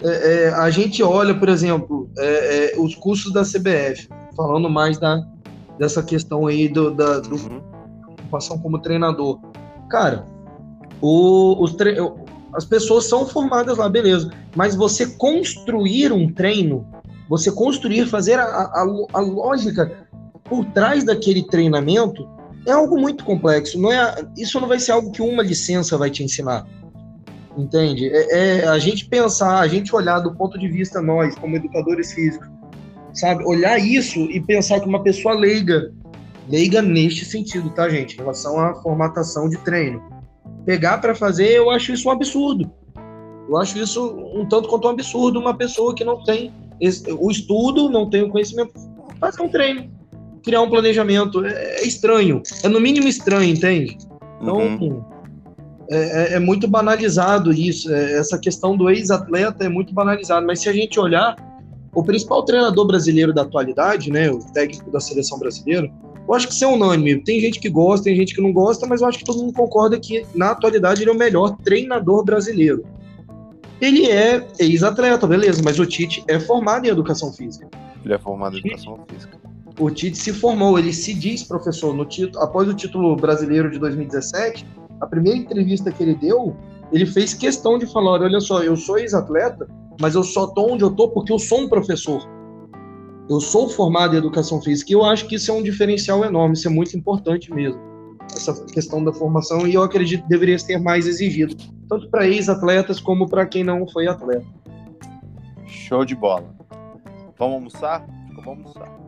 [0.03, 4.97] é, é, a gente olha, por exemplo, é, é, os cursos da CBF, falando mais
[4.99, 5.21] da,
[5.79, 7.61] dessa questão aí do, da, do Uhum.
[8.19, 9.39] ocupação como treinador.
[9.89, 10.25] Cara,
[11.01, 11.97] o- os tre-
[12.55, 14.31] as pessoas são formadas lá, beleza.
[14.55, 16.87] Mas você construir um treino,
[17.29, 18.81] você construir, fazer a, a,
[19.13, 20.07] a lógica
[20.43, 22.27] por trás daquele treinamento
[22.65, 23.79] é algo muito complexo.
[23.79, 26.65] Não é, isso não vai ser algo que uma licença vai te ensinar.
[27.57, 28.09] Entende?
[28.09, 32.13] É, é a gente pensar, a gente olhar do ponto de vista nós, como educadores
[32.13, 32.47] físicos,
[33.13, 33.43] sabe?
[33.45, 35.93] Olhar isso e pensar que uma pessoa leiga
[36.49, 38.13] leiga neste sentido, tá, gente?
[38.13, 40.01] Em relação à formatação de treino.
[40.65, 42.71] Pegar para fazer, eu acho isso um absurdo.
[43.47, 44.03] Eu acho isso
[44.33, 46.51] um tanto quanto um absurdo uma pessoa que não tem
[46.81, 48.73] esse- o estudo, não tem o conhecimento,
[49.19, 49.89] fazer um treino,
[50.43, 51.45] criar um planejamento.
[51.45, 52.41] É, é estranho.
[52.63, 53.97] É no mínimo estranho, entende?
[54.41, 55.03] Então, Uhum.
[55.89, 57.93] é, é- é muito banalizado isso.
[57.93, 60.45] é- essa questão do ex-atleta é muito banalizado.
[60.45, 61.35] Mas se a gente olhar,
[61.93, 65.89] o principal treinador brasileiro da atualidade, né, o técnico da seleção brasileira,
[66.27, 67.21] eu acho que isso é unânime.
[67.21, 69.53] Tem gente que gosta, tem gente que não gosta, mas eu acho que todo mundo
[69.53, 72.83] concorda que, na atualidade, ele é o melhor treinador brasileiro.
[73.79, 77.67] Ele é ex-atleta, beleza, mas o Tite é formado em educação física.
[78.03, 79.37] Ele é formado em educação física.
[79.77, 83.77] O Tite se formou, ele se diz professor no título, após o título brasileiro de
[83.77, 84.65] 2017,
[85.01, 86.55] a primeira entrevista que ele deu,
[86.91, 89.67] ele fez questão de falar, olha só, eu sou ex-atleta,
[89.99, 92.25] mas eu só tô onde eu tô porque eu sou um professor.
[93.27, 96.53] Eu sou formado em educação física e eu acho que isso é um diferencial enorme,
[96.53, 97.81] isso é muito importante mesmo.
[98.31, 101.55] Essa questão da formação e eu acredito que deveria ser mais exigido,
[101.89, 104.45] tanto para ex-atletas como para quem não foi atleta.
[105.65, 106.55] Show de bola.
[107.37, 108.05] Vamos almoçar?
[108.35, 109.05] Vamos almoçar.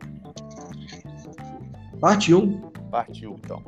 [2.00, 2.72] Partiu.
[2.90, 3.62] Partiu, então.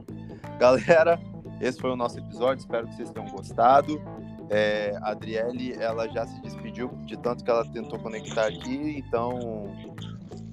[0.60, 1.20] Galera,
[1.62, 2.62] esse foi o nosso episódio.
[2.62, 4.02] Espero que vocês tenham gostado.
[4.50, 9.72] É, a Adriele, ela já se despediu de tanto que ela tentou conectar aqui, então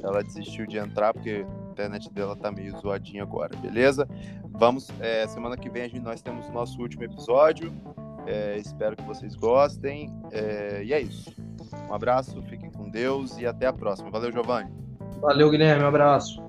[0.03, 4.09] ela desistiu de entrar porque a internet dela tá meio zoadinha agora, beleza?
[4.51, 7.73] Vamos, é, semana que vem a gente, nós temos o nosso último episódio.
[8.27, 10.13] É, espero que vocês gostem.
[10.33, 11.33] É, e é isso.
[11.89, 14.11] Um abraço, fiquem com Deus e até a próxima.
[14.11, 14.71] Valeu, Giovanni.
[15.21, 16.46] Valeu, Guilherme, um abraço.